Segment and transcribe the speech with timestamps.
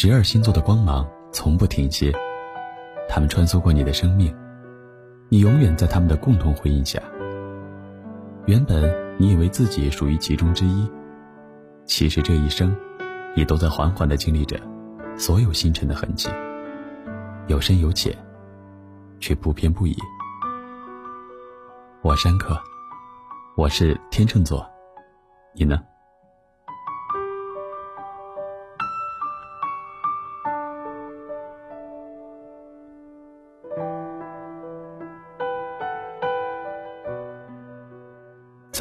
[0.00, 2.12] 十二星座的光芒从不停歇，
[3.08, 4.32] 他们穿梭过你的生命，
[5.28, 7.02] 你永远在他们的共同回应下。
[8.46, 10.88] 原本你以为自己属于其中之一，
[11.84, 12.72] 其实这一生，
[13.34, 14.56] 你都在缓缓地经历着
[15.16, 16.28] 所有星辰的痕迹，
[17.48, 18.16] 有深有浅，
[19.18, 19.96] 却不偏不倚。
[22.02, 22.56] 我山客，
[23.56, 24.64] 我是天秤座，
[25.56, 25.82] 你呢？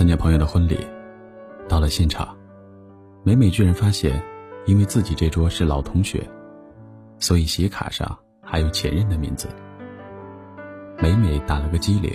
[0.07, 0.88] 参加朋友的婚礼，
[1.67, 2.34] 到了现场，
[3.23, 4.23] 美美居然发现，
[4.66, 6.25] 因为自己这桌是老同学，
[7.20, 9.49] 所以写卡上还有前任的名字。
[10.97, 12.09] 美美打了个机灵，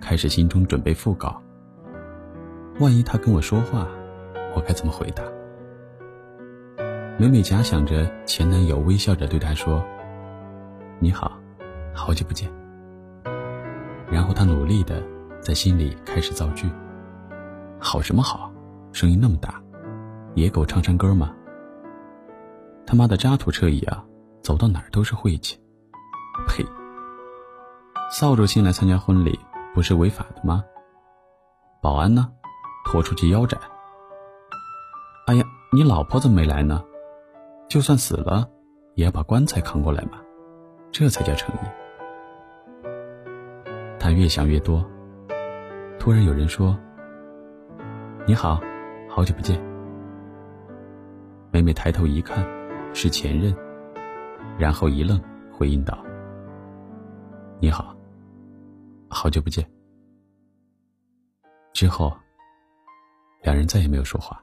[0.00, 1.38] 开始心中准备复稿。
[2.80, 3.86] 万一他跟我说话，
[4.54, 5.22] 我该怎么回答？
[7.18, 9.84] 美美假想着前男友微笑着对她说
[10.98, 11.38] ：“你好，
[11.92, 12.50] 好久不见。”
[14.10, 15.02] 然后她努力的。
[15.38, 16.66] 在心里开始造句。
[17.86, 18.50] 好什么好？
[18.90, 19.62] 声音那么大，
[20.34, 21.32] 野狗唱唱歌吗？
[22.84, 24.04] 他妈的渣土彻乙啊！
[24.42, 25.56] 走到哪儿都是晦气。
[26.48, 26.66] 呸！
[28.10, 29.38] 扫帚星来参加婚礼
[29.72, 30.64] 不是违法的吗？
[31.80, 32.28] 保安呢？
[32.86, 33.60] 拖出去腰斩。
[35.28, 36.82] 哎呀，你老婆怎么没来呢？
[37.68, 38.48] 就算死了，
[38.96, 40.18] 也要把棺材扛过来嘛，
[40.90, 41.58] 这才叫诚意。
[44.00, 44.84] 他越想越多。
[46.00, 46.76] 突然有人说
[48.28, 48.60] ：“你好，
[49.08, 49.56] 好久不见。”
[51.52, 52.44] 美美抬头一看，
[52.92, 53.54] 是前任，
[54.58, 55.96] 然后一愣，回应道
[57.62, 57.96] ：“你好，
[59.08, 59.64] 好久不见。”
[61.72, 62.12] 之后，
[63.44, 64.42] 两人再也没有说话。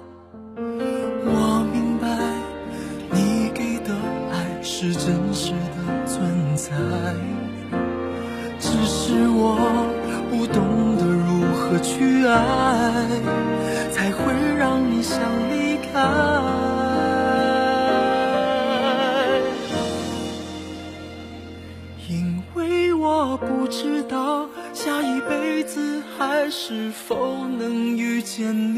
[5.75, 6.19] 的存
[6.55, 6.71] 在，
[8.59, 9.57] 只是我
[10.29, 12.33] 不懂得如何去爱，
[13.91, 16.80] 才会让你想离开。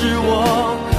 [0.00, 0.89] 是我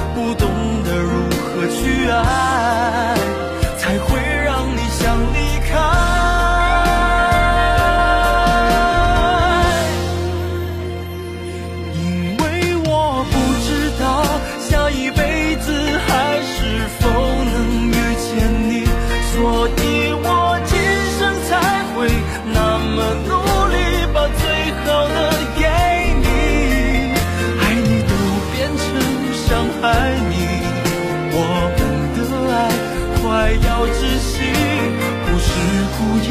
[36.02, 36.26] 故意，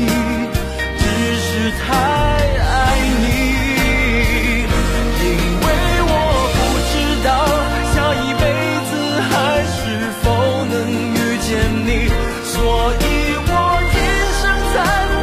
[0.98, 1.02] 只
[1.38, 3.24] 是太爱你，
[5.22, 5.26] 因
[5.62, 5.66] 为
[6.02, 6.12] 我
[6.56, 6.58] 不
[6.90, 7.30] 知道
[7.94, 8.42] 下一辈
[8.90, 8.92] 子
[9.30, 9.32] 还
[9.70, 9.78] 是
[10.22, 10.26] 否
[10.66, 10.74] 能
[11.14, 11.48] 遇见
[11.86, 11.88] 你，
[12.44, 12.52] 所
[12.98, 13.02] 以
[13.46, 13.50] 我
[13.92, 13.94] 今
[14.40, 14.74] 生才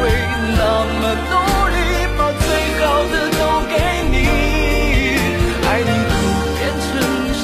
[0.56, 0.60] 那
[0.98, 1.32] 么努
[1.74, 1.76] 力
[2.16, 2.42] 把最
[2.80, 3.76] 好的都给
[4.08, 4.16] 你，
[5.68, 6.12] 爱你都
[6.56, 6.58] 变
[6.88, 6.88] 成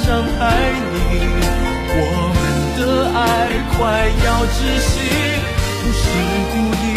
[0.00, 0.04] 伤
[0.38, 0.40] 害
[0.94, 0.96] 你，
[1.96, 2.00] 我
[2.34, 2.40] 们
[2.80, 2.80] 的
[3.20, 3.22] 爱
[3.76, 3.78] 快
[4.24, 4.92] 要窒息，
[5.82, 6.02] 不是
[6.50, 6.93] 故意。